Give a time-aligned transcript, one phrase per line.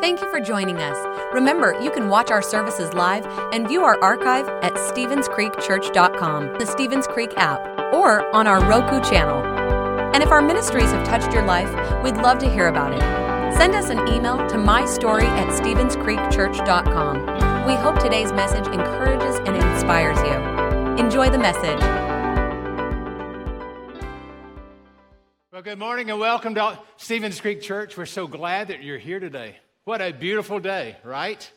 [0.00, 0.96] Thank you for joining us.
[1.34, 7.08] Remember, you can watch our services live and view our archive at StevensCreekChurch.com, the Stevens
[7.08, 7.58] Creek app,
[7.92, 9.42] or on our Roku channel.
[10.14, 11.68] And if our ministries have touched your life,
[12.04, 13.00] we'd love to hear about it.
[13.58, 17.66] Send us an email to mystory at StevensCreekChurch.com.
[17.66, 21.04] We hope today's message encourages and inspires you.
[21.04, 21.80] Enjoy the message.
[25.50, 27.96] Well, good morning and welcome to Stevens Creek Church.
[27.96, 29.56] We're so glad that you're here today.
[29.88, 31.50] What a beautiful day, right?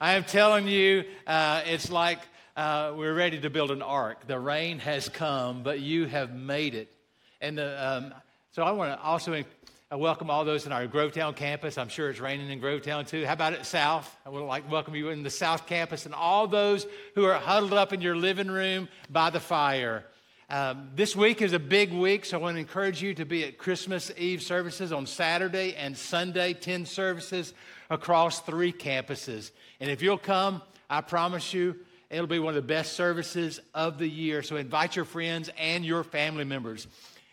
[0.00, 2.18] I am telling you, uh, it's like
[2.56, 4.26] uh, we're ready to build an ark.
[4.26, 6.90] The rain has come, but you have made it.
[7.38, 8.14] And the, um,
[8.52, 11.76] so I want to also uh, welcome all those in our Grovetown campus.
[11.76, 13.26] I'm sure it's raining in Grovetown too.
[13.26, 14.10] How about it, South?
[14.24, 17.34] I would like to welcome you in the South campus and all those who are
[17.34, 20.06] huddled up in your living room by the fire.
[20.50, 23.44] Um, this week is a big week, so I want to encourage you to be
[23.44, 27.54] at Christmas Eve services on Saturday and Sunday, 10 services
[27.88, 29.52] across three campuses.
[29.78, 31.76] And if you'll come, I promise you,
[32.10, 34.42] it'll be one of the best services of the year.
[34.42, 36.88] So invite your friends and your family members.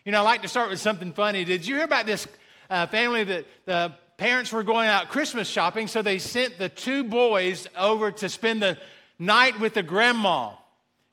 [0.05, 1.43] You know, I like to start with something funny.
[1.43, 2.27] Did you hear about this
[2.69, 7.03] uh, family that the parents were going out Christmas shopping, so they sent the two
[7.03, 8.77] boys over to spend the
[9.17, 10.51] night with the grandma?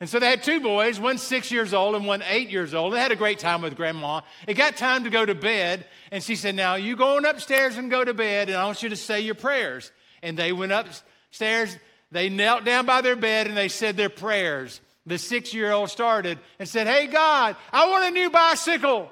[0.05, 2.93] And so they had two boys, one six years old and one eight years old.
[2.93, 4.21] They had a great time with grandma.
[4.47, 7.79] It got time to go to bed, and she said, Now you go on upstairs
[7.79, 9.91] and go to bed, and I want you to say your prayers.
[10.23, 11.79] And they went upstairs,
[12.11, 14.83] they knelt down by their bed, and they said their prayers.
[15.07, 19.11] The six year old started and said, Hey, God, I want a new bicycle.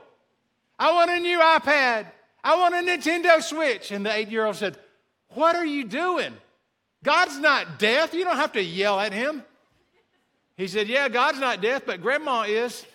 [0.79, 2.05] I want a new iPad.
[2.45, 3.93] I want a Nintendo Switch.
[3.93, 4.77] And the eight year old said,
[5.31, 6.35] What are you doing?
[7.03, 8.13] God's not deaf.
[8.13, 9.43] You don't have to yell at him.
[10.63, 12.87] He said, Yeah, God's not deaf, but grandma is.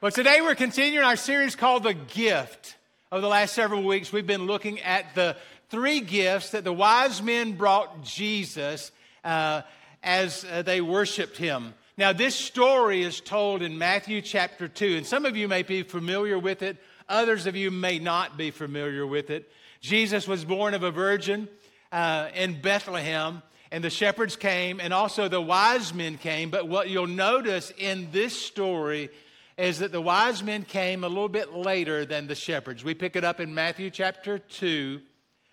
[0.00, 2.76] But today we're continuing our series called The Gift.
[3.12, 5.36] Over the last several weeks, we've been looking at the
[5.68, 8.92] three gifts that the wise men brought Jesus
[9.24, 9.60] uh,
[10.02, 11.74] as uh, they worshiped him.
[11.98, 15.82] Now, this story is told in Matthew chapter 2, and some of you may be
[15.82, 16.78] familiar with it,
[17.10, 19.52] others of you may not be familiar with it.
[19.82, 21.46] Jesus was born of a virgin
[21.92, 26.50] uh, in Bethlehem and the shepherds came, and also the wise men came.
[26.50, 29.10] But what you'll notice in this story
[29.58, 32.84] is that the wise men came a little bit later than the shepherds.
[32.84, 35.00] We pick it up in Matthew chapter 2,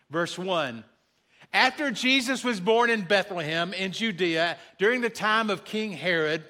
[0.09, 0.83] verse 1.
[1.53, 6.43] After Jesus was born in Bethlehem in Judea during the time of King Herod,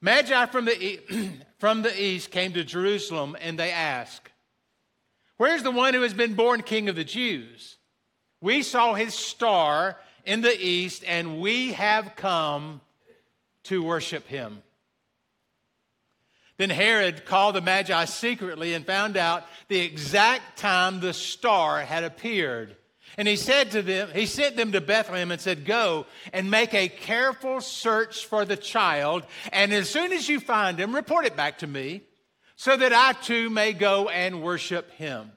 [0.00, 1.00] Magi from the,
[1.58, 4.28] from the east came to Jerusalem and they asked,
[5.36, 7.78] Where's the one who has been born king of the Jews?
[8.42, 12.80] We saw his star in the east, and we have come
[13.64, 14.62] to worship him.
[16.56, 22.04] Then Herod called the Magi secretly and found out the exact time the star had
[22.04, 22.76] appeared.
[23.16, 26.74] And he said to them, he sent them to Bethlehem and said, Go and make
[26.74, 31.36] a careful search for the child, and as soon as you find him, report it
[31.36, 32.02] back to me,
[32.56, 35.32] so that I too may go and worship him.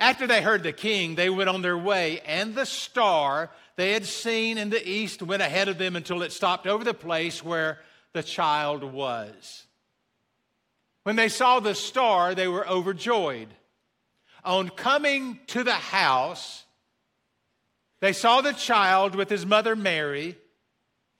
[0.00, 4.06] After they heard the king, they went on their way, and the star they had
[4.06, 7.80] seen in the east went ahead of them until it stopped over the place where
[8.12, 9.66] the child was.
[11.02, 13.48] When they saw the star, they were overjoyed.
[14.44, 16.64] On coming to the house,
[18.00, 20.36] they saw the child with his mother Mary,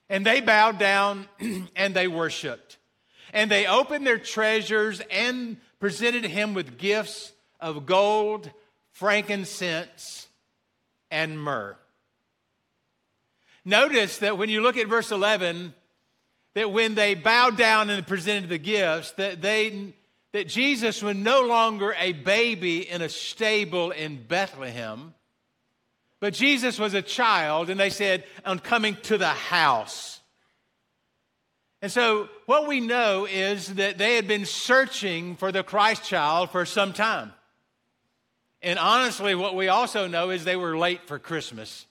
[0.09, 1.27] and they bowed down
[1.75, 2.79] and they worshiped.
[3.33, 8.51] And they opened their treasures and presented him with gifts of gold
[8.99, 10.27] frankincense,
[11.09, 11.77] and myrrh.
[13.65, 15.73] Notice that when you look at verse 11,
[16.55, 19.95] that when they bowed down and presented the gifts, that they
[20.33, 25.15] that Jesus was no longer a baby in a stable in Bethlehem,
[26.19, 30.21] but Jesus was a child, and they said, on coming to the house.
[31.81, 36.51] And so, what we know is that they had been searching for the Christ child
[36.51, 37.33] for some time.
[38.63, 41.87] And honestly, what we also know is they were late for Christmas.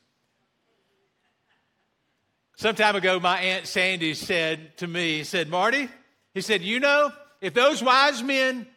[2.58, 5.90] Some time ago, my Aunt Sandy said to me, said, Marty,
[6.34, 8.68] he said, you know, if those wise men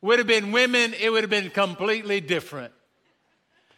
[0.00, 2.72] would have been women, it would have been completely different.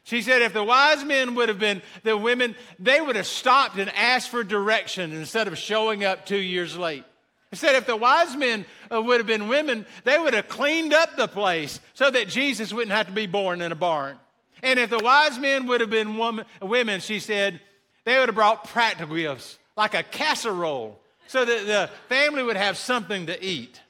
[0.04, 3.76] She said, if the wise men would have been the women, they would have stopped
[3.78, 7.04] and asked for direction instead of showing up two years late.
[7.50, 10.92] He said if the wise men uh, would have been women, they would have cleaned
[10.92, 14.18] up the place so that Jesus wouldn't have to be born in a barn.
[14.62, 17.60] And if the wise men would have been woman, women, she said,
[18.04, 22.76] they would have brought practical gifts, like a casserole, so that the family would have
[22.76, 23.80] something to eat.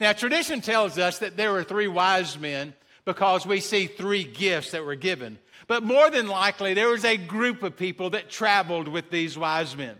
[0.00, 2.74] Now, tradition tells us that there were three wise men,
[3.04, 5.38] because we see three gifts that were given.
[5.66, 9.76] But more than likely, there was a group of people that traveled with these wise
[9.76, 9.96] men.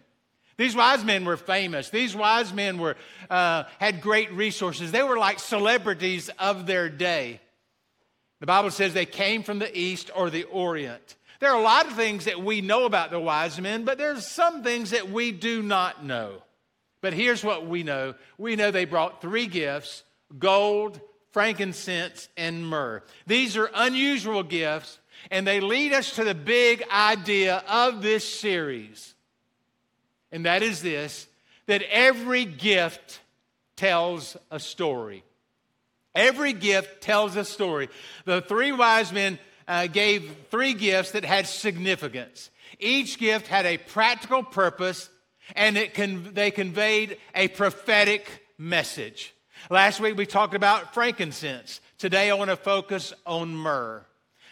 [0.57, 1.91] These wise men were famous.
[1.91, 2.97] These wise men were,
[3.29, 4.93] uh, had great resources.
[4.93, 7.41] They were like celebrities of their day.
[8.41, 11.17] The Bible says they came from the east or the orient.
[11.41, 14.27] There are a lot of things that we know about the wise men, but there's
[14.27, 16.43] some things that we do not know.
[17.01, 20.05] But here's what we know we know they brought three gifts
[20.39, 21.01] gold,
[21.33, 23.03] frankincense, and myrrh.
[23.27, 24.99] These are unusual gifts,
[25.31, 29.14] and they lead us to the big idea of this series.
[30.35, 31.29] And that is this
[31.67, 33.21] that every gift
[33.77, 35.23] tells a story.
[36.13, 37.89] Every gift tells a story.
[38.25, 42.51] The three wise men uh, gave three gifts that had significance.
[42.81, 45.09] Each gift had a practical purpose
[45.55, 48.27] and it con- they conveyed a prophetic
[48.59, 49.33] message.
[49.71, 51.81] Last week we talked about frankincense.
[51.97, 54.05] Today I want to focus on myrrh.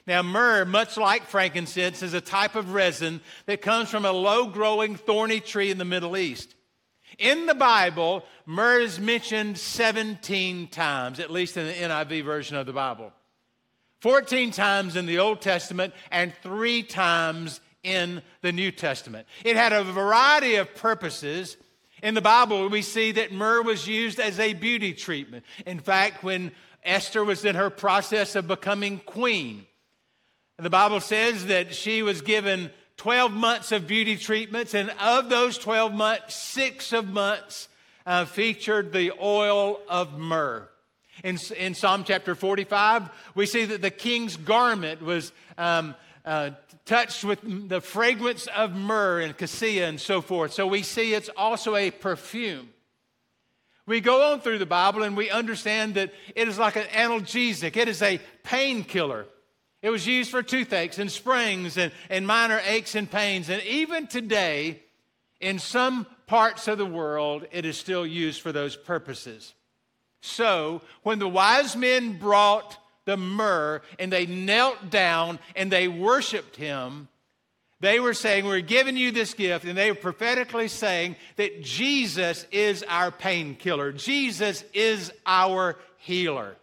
[0.06, 4.46] Now, myrrh, much like frankincense, is a type of resin that comes from a low
[4.46, 6.54] growing thorny tree in the Middle East.
[7.18, 12.66] In the Bible, myrrh is mentioned 17 times, at least in the NIV version of
[12.66, 13.12] the Bible.
[14.00, 19.28] 14 times in the Old Testament and three times in the New Testament.
[19.44, 21.56] It had a variety of purposes.
[22.02, 25.44] In the Bible, we see that myrrh was used as a beauty treatment.
[25.66, 26.50] In fact, when
[26.82, 29.66] Esther was in her process of becoming queen,
[30.58, 35.58] the Bible says that she was given 12 months of beauty treatments, and of those
[35.58, 37.68] 12 months, six of months
[38.06, 40.68] uh, featured the oil of myrrh.
[41.24, 45.94] In, in Psalm chapter 45, we see that the king's garment was um,
[46.24, 46.50] uh,
[46.84, 50.52] touched with the fragrance of myrrh and cassia and so forth.
[50.52, 52.70] So we see it's also a perfume.
[53.86, 57.76] We go on through the Bible and we understand that it is like an analgesic,
[57.76, 59.26] it is a painkiller.
[59.82, 63.50] It was used for toothaches and springs and, and minor aches and pains.
[63.50, 64.80] And even today,
[65.40, 69.54] in some parts of the world, it is still used for those purposes.
[70.20, 76.54] So, when the wise men brought the myrrh and they knelt down and they worshiped
[76.54, 77.08] him,
[77.80, 79.64] they were saying, We're giving you this gift.
[79.64, 86.56] And they were prophetically saying that Jesus is our painkiller, Jesus is our healer.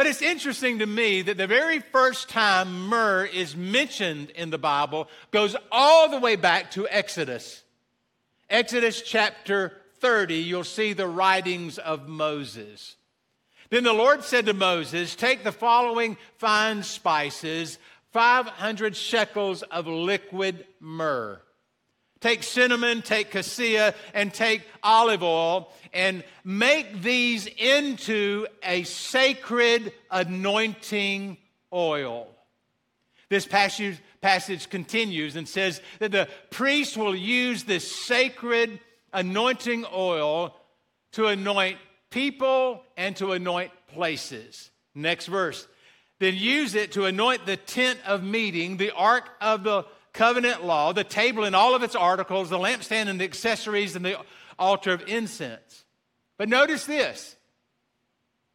[0.00, 4.56] But it's interesting to me that the very first time myrrh is mentioned in the
[4.56, 7.62] Bible goes all the way back to Exodus.
[8.48, 12.96] Exodus chapter 30, you'll see the writings of Moses.
[13.68, 17.76] Then the Lord said to Moses, Take the following fine spices,
[18.12, 21.42] 500 shekels of liquid myrrh.
[22.20, 31.38] Take cinnamon, take cassia, and take olive oil, and make these into a sacred anointing
[31.72, 32.28] oil.
[33.30, 38.80] This passage, passage continues and says that the priest will use this sacred
[39.12, 40.54] anointing oil
[41.12, 41.78] to anoint
[42.10, 44.70] people and to anoint places.
[44.94, 45.66] Next verse.
[46.18, 50.92] Then use it to anoint the tent of meeting, the ark of the covenant law,
[50.92, 54.18] the table and all of its articles, the lampstand and the accessories, and the
[54.58, 55.84] altar of incense.
[56.36, 57.36] But notice this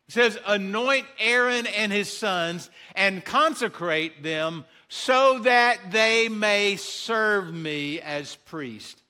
[0.08, 7.54] it says, Anoint Aaron and his sons and consecrate them so that they may serve
[7.54, 9.02] me as priest.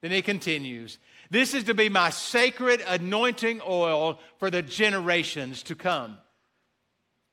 [0.00, 0.98] Then he continues,
[1.30, 6.18] This is to be my sacred anointing oil for the generations to come.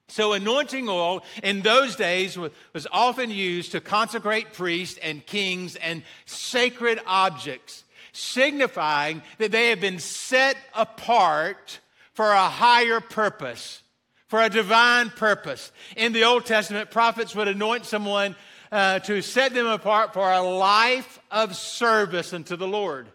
[0.10, 6.02] So, anointing oil in those days was often used to consecrate priests and kings and
[6.26, 11.80] sacred objects, signifying that they have been set apart
[12.14, 13.84] for a higher purpose,
[14.28, 15.72] for a divine purpose.
[15.96, 18.36] In the Old Testament, prophets would anoint someone
[18.72, 23.08] uh, to set them apart for a life of service unto the Lord.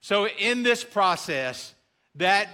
[0.00, 1.74] So, in this process,
[2.16, 2.48] that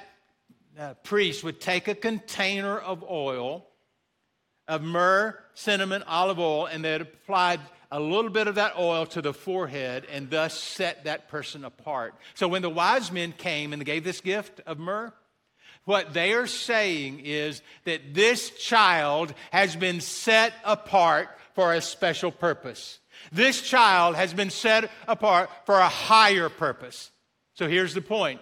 [0.80, 3.66] uh, priest would take a container of oil,
[4.66, 7.58] of myrrh, cinnamon, olive oil, and they'd apply
[7.92, 12.14] a little bit of that oil to the forehead and thus set that person apart.
[12.34, 15.12] So when the wise men came and gave this gift of myrrh,
[15.84, 22.30] what they are saying is that this child has been set apart for a special
[22.30, 23.00] purpose.
[23.32, 27.10] This child has been set apart for a higher purpose.
[27.54, 28.40] So here's the point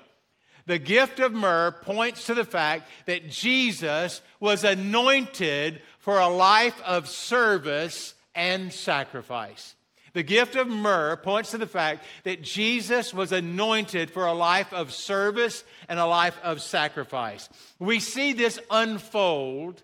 [0.69, 6.81] the gift of myrrh points to the fact that Jesus was anointed for a life
[6.83, 9.75] of service and sacrifice.
[10.13, 14.71] The gift of myrrh points to the fact that Jesus was anointed for a life
[14.75, 17.49] of service and a life of sacrifice.
[17.79, 19.83] We see this unfold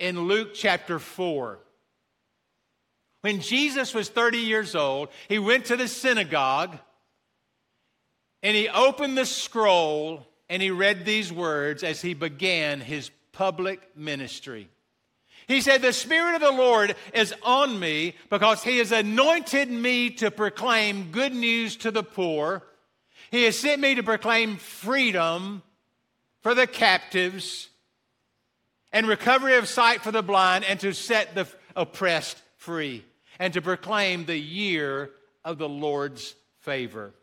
[0.00, 1.60] in Luke chapter 4.
[3.20, 6.76] When Jesus was 30 years old, he went to the synagogue
[8.42, 13.96] and he opened the scroll and he read these words as he began his public
[13.96, 14.68] ministry.
[15.48, 20.10] He said, The Spirit of the Lord is on me because He has anointed me
[20.10, 22.62] to proclaim good news to the poor.
[23.30, 25.62] He has sent me to proclaim freedom
[26.42, 27.70] for the captives
[28.92, 33.04] and recovery of sight for the blind and to set the oppressed free
[33.38, 35.10] and to proclaim the year
[35.44, 37.14] of the Lord's favor.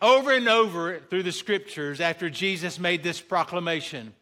[0.00, 4.14] Over and over through the scriptures, after Jesus made this proclamation,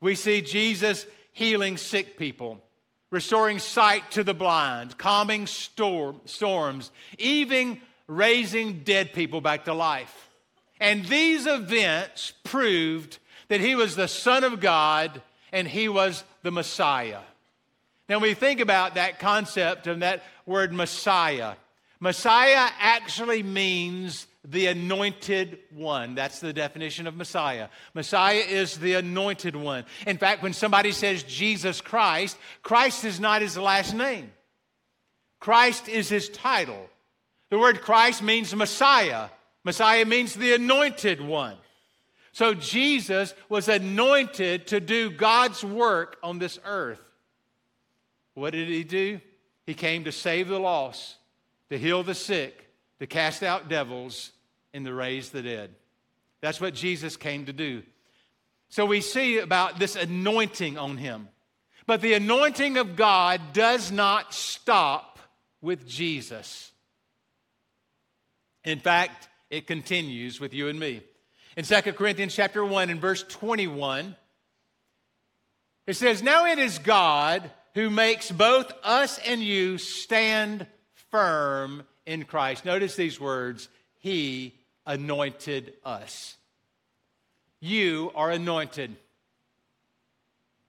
[0.00, 2.60] we see Jesus healing sick people,
[3.10, 10.28] restoring sight to the blind, calming storm, storms, even raising dead people back to life.
[10.80, 13.18] And these events proved
[13.48, 17.20] that he was the Son of God and he was the Messiah.
[18.08, 21.54] Now, we think about that concept and that word Messiah.
[22.00, 26.14] Messiah actually means the anointed one.
[26.14, 27.68] That's the definition of Messiah.
[27.94, 29.84] Messiah is the anointed one.
[30.06, 34.30] In fact, when somebody says Jesus Christ, Christ is not his last name,
[35.38, 36.88] Christ is his title.
[37.50, 39.28] The word Christ means Messiah.
[39.64, 41.56] Messiah means the anointed one.
[42.32, 47.00] So Jesus was anointed to do God's work on this earth.
[48.34, 49.20] What did he do?
[49.66, 51.16] He came to save the lost,
[51.70, 52.69] to heal the sick,
[53.00, 54.30] to cast out devils,
[54.72, 55.70] and to raise the dead.
[56.40, 57.82] That's what Jesus came to do.
[58.68, 61.28] So we see about this anointing on him.
[61.86, 65.18] But the anointing of God does not stop
[65.60, 66.70] with Jesus.
[68.64, 71.02] In fact, it continues with you and me.
[71.56, 74.14] In 2 Corinthians chapter 1 and verse 21,
[75.86, 80.66] it says, Now it is God who makes both us and you stand
[81.10, 82.64] firm in Christ.
[82.64, 86.36] Notice these words He anointed us.
[87.60, 88.96] You are anointed.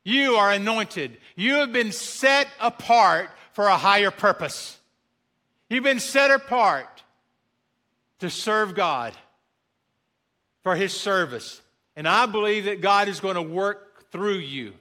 [0.03, 1.17] You are anointed.
[1.35, 4.77] You have been set apart for a higher purpose.
[5.67, 7.03] You've been set apart
[8.19, 9.13] to serve God
[10.61, 11.59] for His service.
[11.95, 14.73] And I believe that God is going to work through you.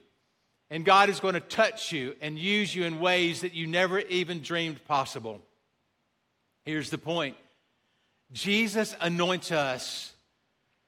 [0.69, 3.99] And God is going to touch you and use you in ways that you never
[3.99, 5.41] even dreamed possible.
[6.65, 7.35] Here's the point
[8.31, 10.13] Jesus anoints us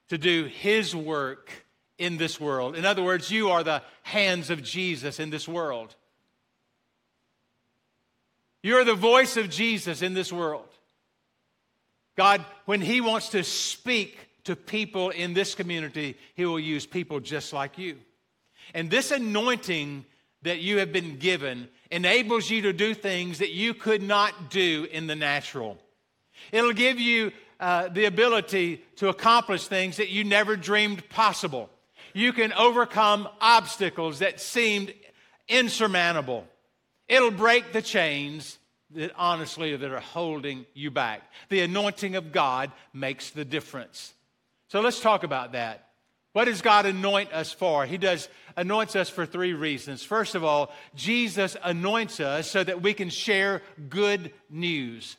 [0.10, 1.52] to do his work
[1.98, 2.76] in this world.
[2.76, 5.96] In other words, you are the hands of Jesus in this world.
[8.62, 10.68] You're the voice of Jesus in this world.
[12.16, 17.20] God, when he wants to speak to people in this community, he will use people
[17.20, 17.98] just like you.
[18.74, 20.06] And this anointing
[20.44, 24.88] that you have been given enables you to do things that you could not do
[24.92, 25.78] in the natural.
[26.52, 31.70] It'll give you uh, the ability to accomplish things that you never dreamed possible.
[32.14, 34.94] You can overcome obstacles that seemed
[35.48, 36.46] insurmountable.
[37.08, 38.58] It'll break the chains
[38.92, 41.22] that honestly that are holding you back.
[41.50, 44.14] The anointing of God makes the difference.
[44.68, 45.83] So let's talk about that.
[46.34, 47.86] What does God anoint us for?
[47.86, 50.04] He does anoints us for three reasons.
[50.04, 55.16] First of all, Jesus anoints us so that we can share good news.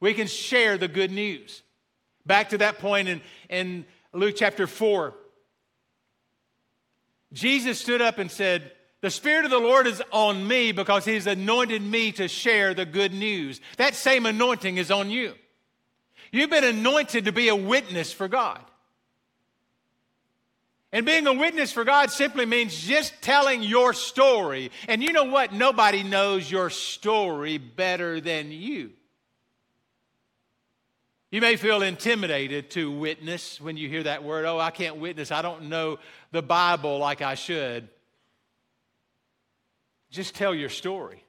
[0.00, 1.62] We can share the good news.
[2.24, 5.14] Back to that point in, in Luke chapter 4.
[7.32, 11.26] Jesus stood up and said, The Spirit of the Lord is on me because He's
[11.26, 13.60] anointed me to share the good news.
[13.76, 15.34] That same anointing is on you.
[16.32, 18.60] You've been anointed to be a witness for God.
[20.96, 24.70] And being a witness for God simply means just telling your story.
[24.88, 25.52] And you know what?
[25.52, 28.92] Nobody knows your story better than you.
[31.30, 34.46] You may feel intimidated to witness when you hear that word.
[34.46, 35.30] Oh, I can't witness.
[35.30, 35.98] I don't know
[36.32, 37.90] the Bible like I should.
[40.10, 41.22] Just tell your story.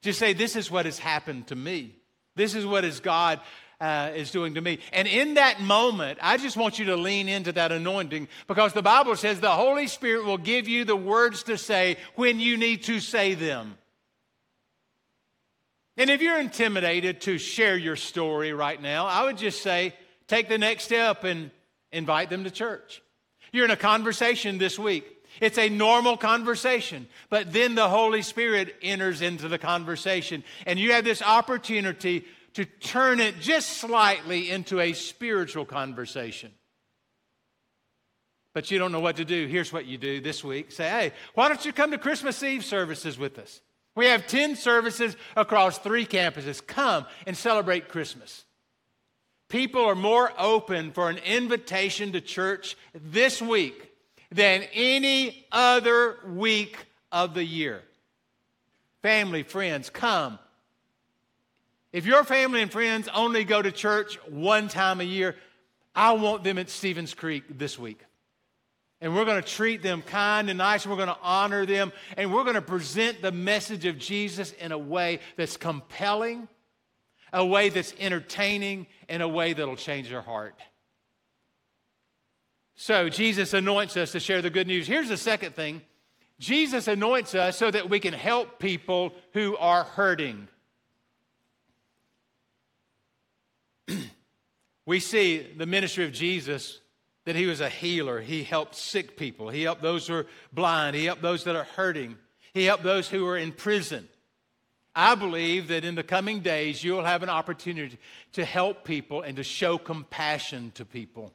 [0.00, 1.94] Just say, This is what has happened to me.
[2.36, 3.38] This is what is God
[3.80, 4.78] uh, is doing to me.
[4.92, 8.82] And in that moment, I just want you to lean into that anointing because the
[8.82, 12.84] Bible says the Holy Spirit will give you the words to say when you need
[12.84, 13.78] to say them.
[15.96, 19.94] And if you're intimidated to share your story right now, I would just say
[20.28, 21.50] take the next step and
[21.92, 23.02] invite them to church.
[23.52, 25.04] You're in a conversation this week
[25.40, 30.92] It's a normal conversation, but then the Holy Spirit enters into the conversation, and you
[30.92, 36.52] have this opportunity to turn it just slightly into a spiritual conversation.
[38.52, 39.46] But you don't know what to do.
[39.46, 42.64] Here's what you do this week say, hey, why don't you come to Christmas Eve
[42.64, 43.60] services with us?
[43.94, 46.64] We have 10 services across three campuses.
[46.64, 48.44] Come and celebrate Christmas.
[49.48, 53.92] People are more open for an invitation to church this week
[54.30, 57.82] than any other week of the year.
[59.02, 60.38] Family, friends, come.
[61.92, 65.34] If your family and friends only go to church one time a year,
[65.94, 68.00] I want them at Stevens Creek this week.
[69.00, 71.90] And we're going to treat them kind and nice, and we're going to honor them,
[72.16, 76.48] and we're going to present the message of Jesus in a way that's compelling,
[77.32, 80.54] a way that's entertaining, and a way that'll change their heart.
[82.76, 84.86] So, Jesus anoints us to share the good news.
[84.86, 85.82] Here's the second thing
[86.38, 90.48] Jesus anoints us so that we can help people who are hurting.
[94.86, 96.80] We see the ministry of Jesus
[97.24, 98.20] that he was a healer.
[98.20, 99.50] He helped sick people.
[99.50, 100.96] He helped those who are blind.
[100.96, 102.16] He helped those that are hurting.
[102.54, 104.08] He helped those who are in prison.
[104.94, 107.98] I believe that in the coming days, you'll have an opportunity
[108.32, 111.32] to help people and to show compassion to people.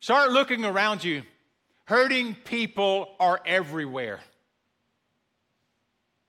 [0.00, 1.22] Start looking around you.
[1.84, 4.20] Hurting people are everywhere.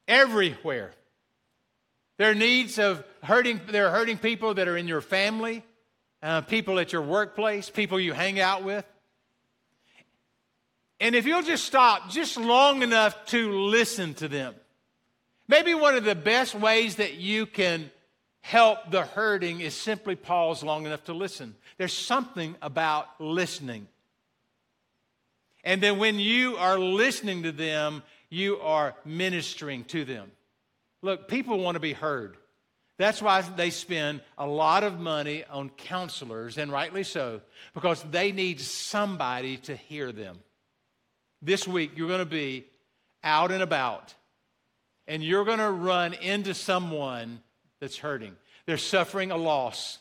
[0.07, 0.93] Everywhere.
[2.17, 5.63] There are needs of hurting, there are hurting people that are in your family
[6.25, 8.83] uh, people at your workplace, people you hang out with.
[10.99, 14.55] And if you'll just stop just long enough to listen to them,
[15.47, 17.91] maybe one of the best ways that you can
[18.41, 21.55] help the hurting is simply pause long enough to listen.
[21.77, 23.87] There's something about listening.
[25.63, 30.31] And then when you are listening to them, you are ministering to them.
[31.05, 32.35] Look, people want to be heard.
[32.97, 37.41] That's why they spend a lot of money on counselors, and rightly so,
[37.75, 40.39] because they need somebody to hear them.
[41.43, 42.65] This week, you're going to be
[43.23, 44.15] out and about,
[45.07, 47.39] and you're going to run into someone
[47.79, 48.35] that's hurting.
[48.65, 49.99] They're suffering a loss.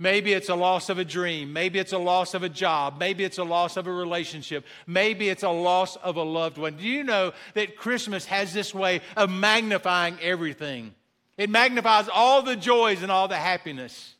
[0.00, 1.52] Maybe it's a loss of a dream.
[1.52, 2.98] Maybe it's a loss of a job.
[3.00, 4.64] Maybe it's a loss of a relationship.
[4.86, 6.76] Maybe it's a loss of a loved one.
[6.76, 10.94] Do you know that Christmas has this way of magnifying everything?
[11.36, 14.14] It magnifies all the joys and all the happiness,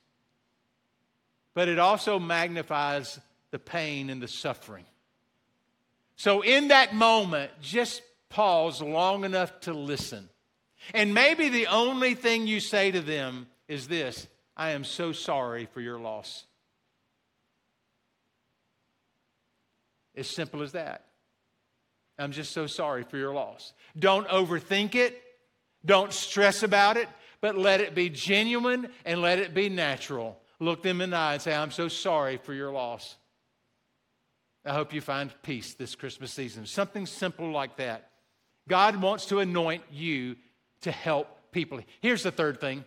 [1.54, 3.20] but it also magnifies
[3.52, 4.84] the pain and the suffering.
[6.16, 10.28] So, in that moment, just pause long enough to listen.
[10.92, 14.26] And maybe the only thing you say to them is this
[14.58, 16.44] I am so sorry for your loss.
[20.16, 21.04] As simple as that.
[22.18, 23.72] I'm just so sorry for your loss.
[23.96, 25.22] Don't overthink it.
[25.86, 27.08] Don't stress about it,
[27.40, 30.36] but let it be genuine and let it be natural.
[30.58, 33.16] Look them in the eye and say, I'm so sorry for your loss.
[34.64, 36.66] I hope you find peace this Christmas season.
[36.66, 38.10] Something simple like that.
[38.68, 40.34] God wants to anoint you
[40.80, 41.80] to help people.
[42.00, 42.84] Here's the third thing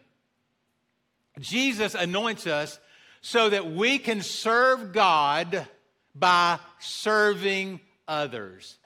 [1.40, 2.80] Jesus anoints us
[3.22, 5.68] so that we can serve God
[6.14, 8.78] by serving others.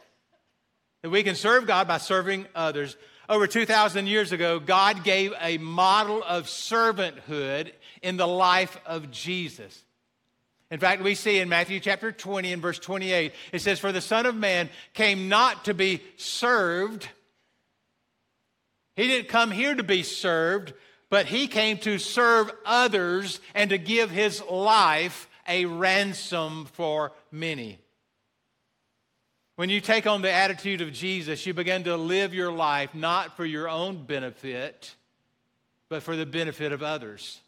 [1.01, 2.97] That we can serve God by serving others.
[3.27, 9.83] Over 2,000 years ago, God gave a model of servanthood in the life of Jesus.
[10.69, 14.01] In fact, we see in Matthew chapter 20 and verse 28, it says, For the
[14.01, 17.07] Son of Man came not to be served.
[18.95, 20.73] He didn't come here to be served,
[21.09, 27.79] but he came to serve others and to give his life a ransom for many.
[29.55, 33.37] When you take on the attitude of Jesus, you begin to live your life not
[33.37, 34.95] for your own benefit,
[35.87, 37.39] but for the benefit of others.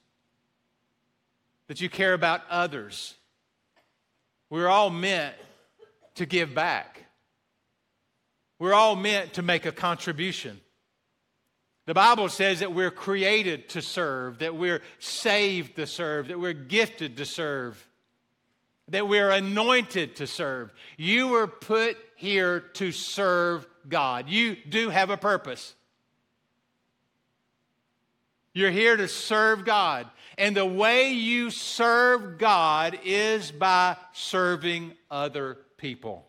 [1.68, 3.16] That you care about others.
[4.50, 5.36] We're all meant
[6.16, 7.04] to give back.
[8.58, 10.62] We're all meant to make a contribution.
[11.88, 16.54] The Bible says that we're created to serve, that we're saved to serve, that we're
[16.54, 17.84] gifted to serve
[18.90, 20.74] that we're anointed to serve.
[20.98, 24.30] You were put here to serve God.
[24.30, 25.74] You do have a purpose.
[28.54, 30.08] You're here to serve God.
[30.38, 36.28] And the way you serve God is by serving other people.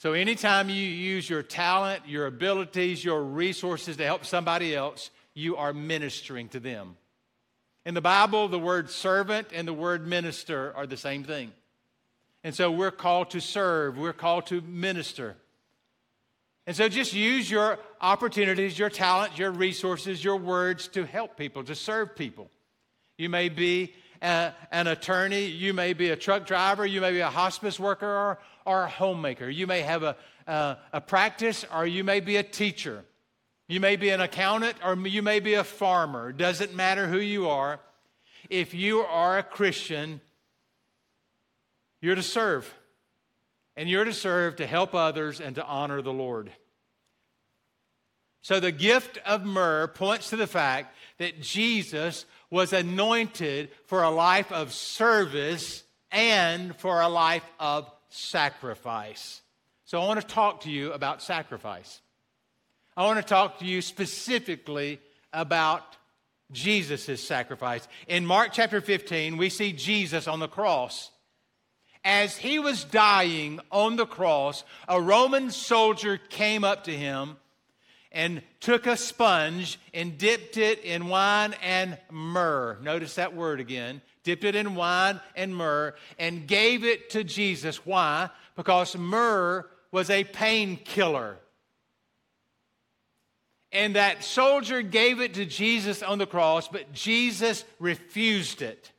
[0.00, 5.58] So, anytime you use your talent, your abilities, your resources to help somebody else, you
[5.58, 6.96] are ministering to them.
[7.84, 11.52] In the Bible, the word servant and the word minister are the same thing.
[12.42, 15.36] And so we're called to serve, we're called to minister.
[16.66, 21.62] And so just use your opportunities, your talents, your resources, your words to help people,
[21.64, 22.48] to serve people.
[23.18, 27.30] You may be an attorney, you may be a truck driver, you may be a
[27.30, 29.48] hospice worker or, or a homemaker.
[29.48, 33.04] You may have a, a, a practice or you may be a teacher.
[33.68, 36.32] You may be an accountant or you may be a farmer.
[36.32, 37.80] Doesn't matter who you are.
[38.48, 40.20] If you are a Christian,
[42.02, 42.72] you're to serve.
[43.76, 46.52] And you're to serve to help others and to honor the Lord.
[48.42, 54.10] So the gift of myrrh points to the fact that Jesus was anointed for a
[54.10, 59.40] life of service and for a life of sacrifice.
[59.84, 62.00] So I want to talk to you about sacrifice.
[62.96, 65.00] I want to talk to you specifically
[65.32, 65.96] about
[66.52, 67.86] Jesus' sacrifice.
[68.08, 71.10] In Mark chapter 15, we see Jesus on the cross.
[72.04, 77.36] As he was dying on the cross, a Roman soldier came up to him
[78.12, 82.78] and took a sponge and dipped it in wine and myrrh.
[82.82, 84.02] Notice that word again.
[84.24, 87.86] Dipped it in wine and myrrh and gave it to Jesus.
[87.86, 88.30] Why?
[88.56, 91.38] Because myrrh was a painkiller.
[93.72, 98.90] And that soldier gave it to Jesus on the cross, but Jesus refused it.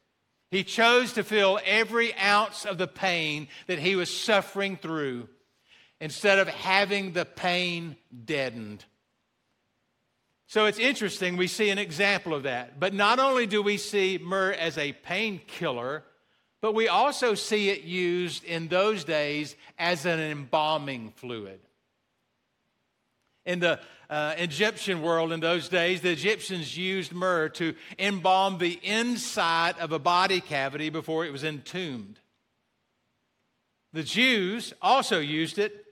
[0.50, 5.28] He chose to feel every ounce of the pain that he was suffering through
[6.00, 7.95] instead of having the pain
[8.26, 8.84] deadened.
[10.51, 12.77] So it's interesting, we see an example of that.
[12.77, 16.03] But not only do we see myrrh as a painkiller,
[16.61, 21.61] but we also see it used in those days as an embalming fluid.
[23.45, 28.77] In the uh, Egyptian world in those days, the Egyptians used myrrh to embalm the
[28.83, 32.19] inside of a body cavity before it was entombed.
[33.93, 35.85] The Jews also used it,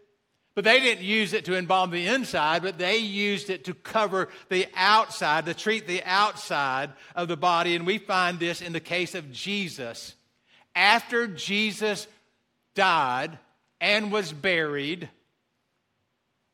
[0.55, 4.29] but they didn't use it to embalm the inside, but they used it to cover
[4.49, 7.75] the outside, to treat the outside of the body.
[7.75, 10.15] And we find this in the case of Jesus.
[10.75, 12.07] After Jesus
[12.75, 13.38] died
[13.79, 15.09] and was buried,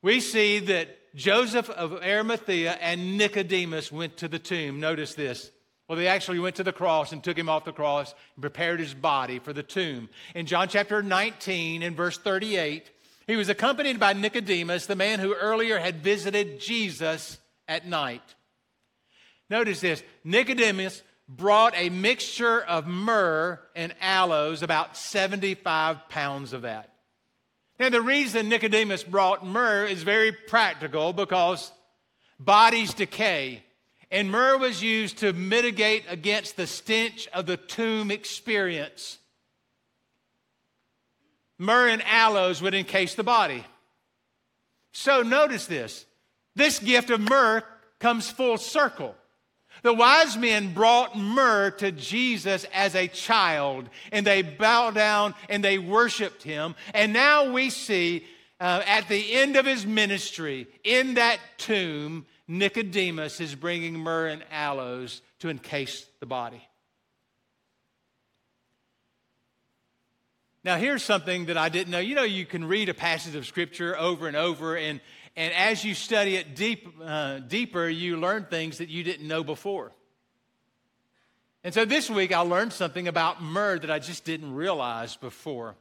[0.01, 4.79] we see that Joseph of Arimathea and Nicodemus went to the tomb.
[4.79, 5.49] Notice this.
[5.87, 8.79] Well, they actually went to the cross and took him off the cross and prepared
[8.79, 10.09] his body for the tomb.
[10.33, 12.89] In John chapter 19, and verse 38,
[13.27, 18.35] he was accompanied by Nicodemus, the man who earlier had visited Jesus at night.
[19.49, 26.91] Notice this Nicodemus brought a mixture of myrrh and aloes, about 75 pounds of that.
[27.79, 31.71] Now, the reason Nicodemus brought myrrh is very practical because
[32.39, 33.63] bodies decay.
[34.11, 39.17] And myrrh was used to mitigate against the stench of the tomb experience.
[41.57, 43.63] Myrrh and aloes would encase the body.
[44.93, 46.05] So notice this
[46.55, 47.63] this gift of myrrh
[47.99, 49.15] comes full circle.
[49.83, 55.63] The wise men brought myrrh to Jesus as a child, and they bowed down and
[55.63, 56.75] they worshiped him.
[56.93, 58.25] And now we see
[58.59, 64.43] uh, at the end of his ministry, in that tomb, Nicodemus is bringing myrrh and
[64.49, 66.65] aloes to encase the body.
[70.65, 71.99] Now, here's something that I didn't know.
[71.99, 74.99] You know, you can read a passage of Scripture over and over, and
[75.35, 79.43] and as you study it deep, uh, deeper, you learn things that you didn't know
[79.43, 79.91] before.
[81.63, 85.75] And so this week, I learned something about myrrh that I just didn't realize before.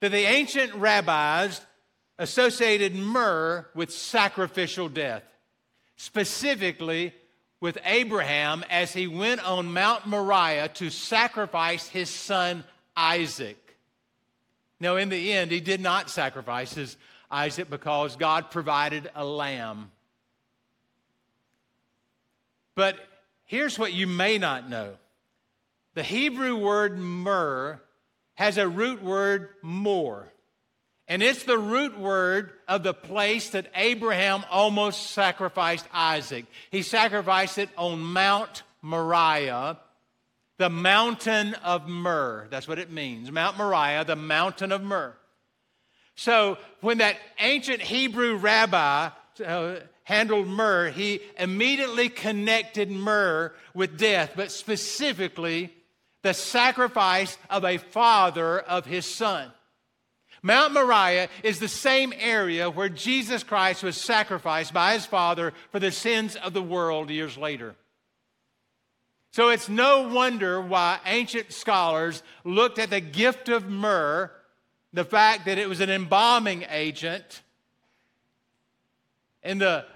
[0.00, 1.60] That the ancient rabbis
[2.18, 5.22] associated myrrh with sacrificial death,
[5.94, 7.14] specifically
[7.60, 12.64] with Abraham as he went on Mount Moriah to sacrifice his son
[12.96, 13.58] Isaac.
[14.80, 16.96] Now, in the end, he did not sacrifice his
[17.30, 19.90] Isaac because God provided a lamb.
[22.74, 22.96] But
[23.44, 24.94] here's what you may not know
[25.94, 27.80] the Hebrew word myrrh
[28.34, 30.32] has a root word more.
[31.08, 36.46] And it's the root word of the place that Abraham almost sacrificed Isaac.
[36.70, 39.78] He sacrificed it on Mount Moriah,
[40.62, 42.46] the mountain of myrrh.
[42.48, 43.32] That's what it means.
[43.32, 45.12] Mount Moriah, the mountain of myrrh.
[46.14, 49.08] So when that ancient Hebrew rabbi
[49.44, 55.74] uh, handled myrrh, he immediately connected myrrh with death, but specifically
[56.22, 59.50] the sacrifice of a father of his son.
[60.42, 65.80] Mount Moriah is the same area where Jesus Christ was sacrificed by his father for
[65.80, 67.74] the sins of the world years later.
[69.32, 74.30] So it's no wonder why ancient scholars looked at the gift of myrrh,
[74.92, 77.40] the fact that it was an embalming agent,
[79.42, 79.86] and the,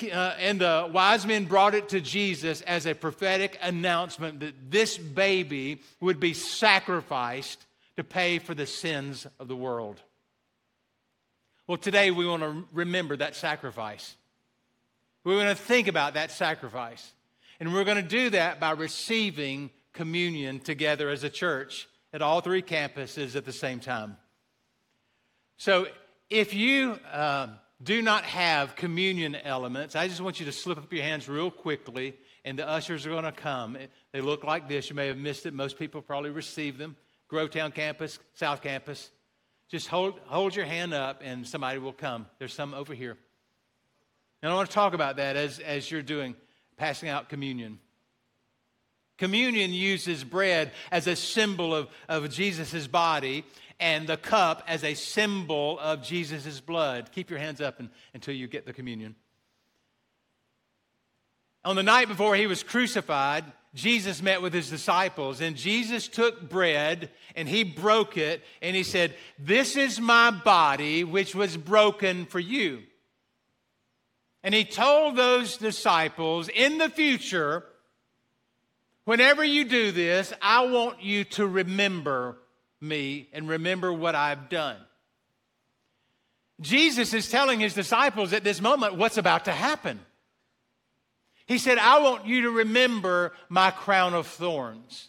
[0.00, 4.96] uh, and the wise men brought it to Jesus as a prophetic announcement that this
[4.96, 10.00] baby would be sacrificed to pay for the sins of the world.
[11.66, 14.16] Well, today we want to remember that sacrifice.
[15.24, 17.12] We want to think about that sacrifice.
[17.62, 22.40] And we're going to do that by receiving communion together as a church at all
[22.40, 24.16] three campuses at the same time.
[25.58, 25.86] So
[26.28, 30.92] if you uh, do not have communion elements, I just want you to slip up
[30.92, 33.78] your hands real quickly, and the ushers are going to come.
[34.10, 34.90] They look like this.
[34.90, 35.54] You may have missed it.
[35.54, 36.96] Most people probably received them.
[37.30, 39.08] Grovetown campus, South campus.
[39.70, 42.26] Just hold, hold your hand up, and somebody will come.
[42.40, 43.16] There's some over here.
[44.42, 46.34] And I want to talk about that as, as you're doing
[46.76, 47.78] passing out communion.
[49.18, 53.44] Communion uses bread as a symbol of, of Jesus' body
[53.78, 57.10] and the cup as a symbol of Jesus' blood.
[57.12, 59.14] Keep your hands up and, until you get the communion.
[61.64, 66.48] On the night before he was crucified, Jesus met with his disciples, and Jesus took
[66.48, 72.26] bread and he broke it, and he said, This is my body, which was broken
[72.26, 72.82] for you.
[74.44, 77.64] And he told those disciples, in the future,
[79.04, 82.38] whenever you do this, I want you to remember
[82.80, 84.76] me and remember what I've done.
[86.60, 90.00] Jesus is telling his disciples at this moment what's about to happen.
[91.46, 95.08] He said, I want you to remember my crown of thorns.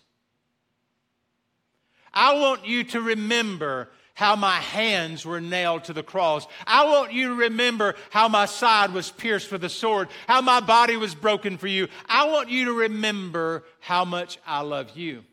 [2.14, 6.46] I want you to remember how my hands were nailed to the cross.
[6.68, 10.60] I want you to remember how my side was pierced with a sword, how my
[10.60, 11.88] body was broken for you.
[12.08, 15.24] I want you to remember how much I love you.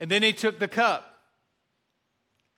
[0.00, 1.06] And then he took the cup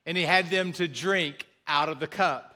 [0.07, 2.48] and he had them to drink out of the cup.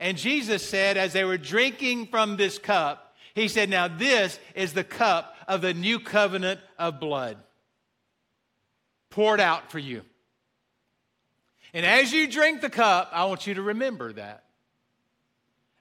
[0.00, 4.72] And Jesus said, as they were drinking from this cup, he said, Now this is
[4.72, 7.36] the cup of the new covenant of blood
[9.10, 10.02] poured out for you.
[11.74, 14.44] And as you drink the cup, I want you to remember that.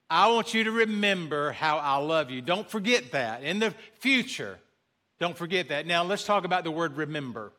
[0.09, 2.41] I want you to remember how I love you.
[2.41, 3.43] Don't forget that.
[3.43, 4.59] In the future,
[5.19, 5.85] don't forget that.
[5.85, 7.53] Now, let's talk about the word remember.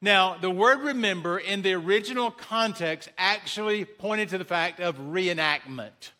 [0.00, 6.10] Now, the word remember in the original context actually pointed to the fact of reenactment.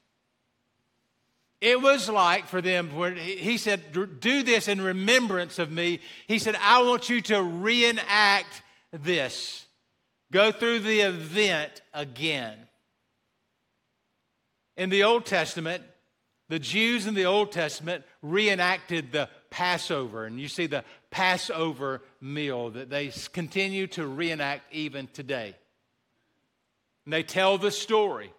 [1.60, 6.00] It was like for them, he said, Do this in remembrance of me.
[6.26, 9.64] He said, I want you to reenact this.
[10.32, 12.56] Go through the event again.
[14.78, 15.84] In the Old Testament,
[16.48, 22.70] the Jews in the Old Testament reenacted the Passover, and you see the Passover meal
[22.70, 25.54] that they continue to reenact even today.
[27.04, 28.32] And they tell the story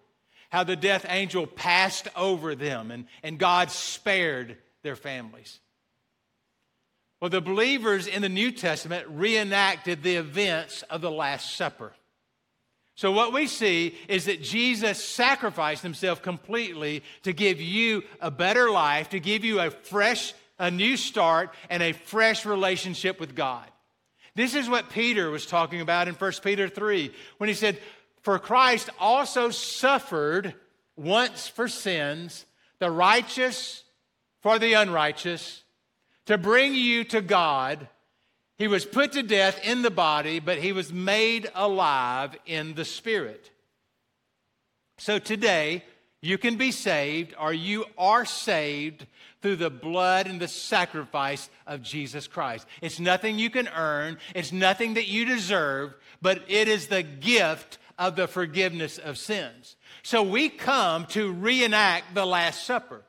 [0.50, 5.60] how the death angel passed over them and, and God spared their families.
[7.20, 11.92] Well, the believers in the New Testament reenacted the events of the Last Supper.
[12.96, 18.70] So, what we see is that Jesus sacrificed himself completely to give you a better
[18.70, 23.68] life, to give you a fresh, a new start, and a fresh relationship with God.
[24.36, 27.78] This is what Peter was talking about in 1 Peter 3 when he said,
[28.22, 30.54] For Christ also suffered
[30.96, 32.46] once for sins,
[32.78, 33.82] the righteous
[34.40, 35.63] for the unrighteous
[36.26, 37.88] to bring you to God.
[38.56, 42.84] He was put to death in the body, but he was made alive in the
[42.84, 43.50] spirit.
[44.98, 45.84] So today,
[46.20, 49.06] you can be saved, or you are saved
[49.42, 52.66] through the blood and the sacrifice of Jesus Christ.
[52.80, 57.76] It's nothing you can earn, it's nothing that you deserve, but it is the gift
[57.98, 59.76] of the forgiveness of sins.
[60.02, 63.02] So we come to reenact the Last Supper.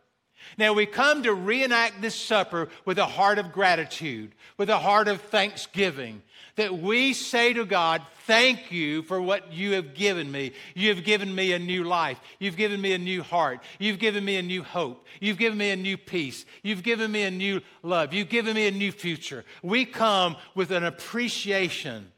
[0.57, 5.07] Now, we come to reenact this supper with a heart of gratitude, with a heart
[5.07, 6.21] of thanksgiving,
[6.55, 10.53] that we say to God, Thank you for what you have given me.
[10.73, 12.19] You have given me a new life.
[12.39, 13.59] You've given me a new heart.
[13.77, 15.05] You've given me a new hope.
[15.19, 16.43] You've given me a new peace.
[16.63, 18.15] You've given me a new love.
[18.15, 19.45] You've given me a new future.
[19.61, 22.11] We come with an appreciation.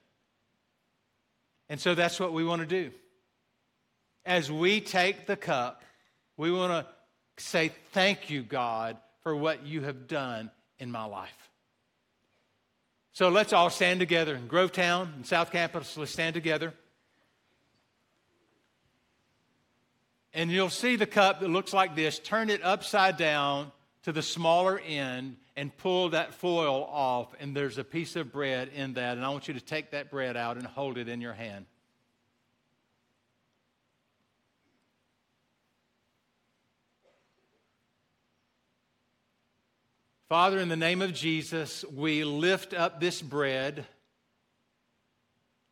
[1.67, 2.91] And so that's what we want to do.
[4.25, 5.83] As we take the cup,
[6.37, 6.93] we want to
[7.37, 11.49] say, Thank you, God, for what you have done in my life.
[13.13, 15.97] So let's all stand together in Grovetown and South Campus.
[15.97, 16.73] Let's stand together.
[20.33, 22.19] And you'll see the cup that looks like this.
[22.19, 23.71] Turn it upside down
[24.03, 28.69] to the smaller end, and pull that foil off, and there's a piece of bread
[28.73, 29.17] in that.
[29.17, 31.65] And I want you to take that bread out and hold it in your hand.
[40.29, 43.85] Father, in the name of Jesus, we lift up this bread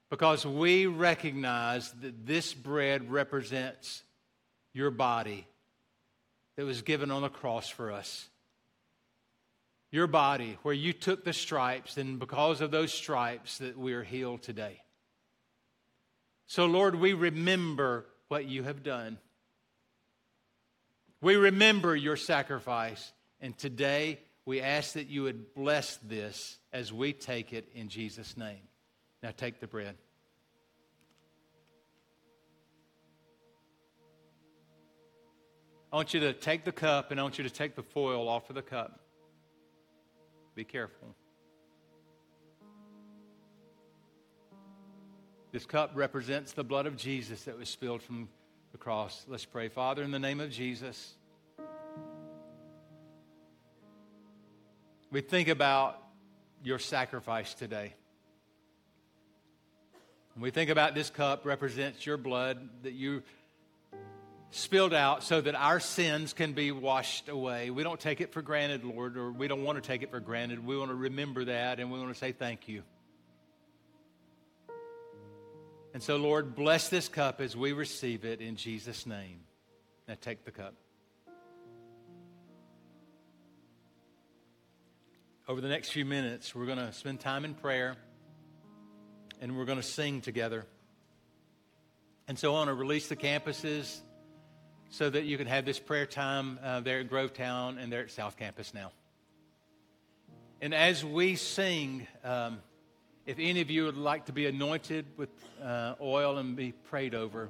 [0.10, 4.02] because we recognize that this bread represents
[4.74, 5.46] your body
[6.56, 8.30] that was given on the cross for us.
[9.91, 14.04] Your body, where you took the stripes, and because of those stripes, that we are
[14.04, 14.82] healed today.
[16.48, 19.18] So, Lord, we remember what you have done.
[21.20, 27.13] We remember your sacrifice, and today we ask that you would bless this as we
[27.13, 28.62] take it in Jesus' name.
[29.23, 29.95] Now take the bread.
[35.91, 38.27] I want you to take the cup and I want you to take the foil
[38.27, 38.99] off of the cup.
[40.53, 41.15] Be careful.
[45.51, 48.27] This cup represents the blood of Jesus that was spilled from
[48.73, 49.25] the cross.
[49.27, 49.69] Let's pray.
[49.69, 51.14] Father, in the name of Jesus.
[55.15, 55.97] We think about
[56.62, 57.93] your sacrifice today.
[60.38, 63.23] we think about this cup represents your blood that you
[64.51, 67.69] spilled out so that our sins can be washed away.
[67.69, 70.19] We don't take it for granted, Lord, or we don't want to take it for
[70.19, 70.65] granted.
[70.65, 72.84] We want to remember that and we want to say thank you.
[75.93, 79.39] And so, Lord, bless this cup as we receive it in Jesus' name.
[80.10, 80.73] Now take the cup.
[85.47, 87.95] Over the next few minutes, we're going to spend time in prayer
[89.41, 90.65] and we're going to sing together.
[92.27, 93.99] And so I want to release the campuses
[94.89, 98.12] so that you can have this prayer time uh, there at Grovetown and there at
[98.12, 98.91] South Campus now.
[100.62, 102.60] And as we sing, um,
[103.27, 105.29] if any of you would like to be anointed with
[105.62, 107.49] uh, oil and be prayed over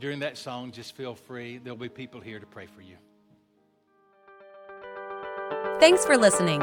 [0.00, 1.58] during that song, just feel free.
[1.58, 2.96] There'll be people here to pray for you.
[5.78, 6.62] Thanks for listening.